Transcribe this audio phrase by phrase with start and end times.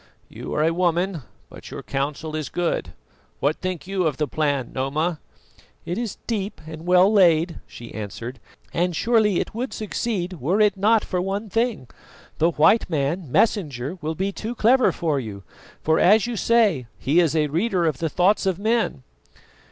[0.29, 2.93] "You are a woman, but your counsel is good.
[3.39, 5.19] What think you of the plan, Noma?"
[5.85, 8.39] "It is deep and well laid," she answered,
[8.73, 11.87] "and surely it would succeed were it not for one thing.
[12.39, 15.43] The white man, Messenger, will be too clever for you,
[15.83, 19.03] for as you say, he is a reader of the thoughts of men."